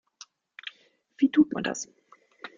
[1.19, 1.87] Wie tut man das?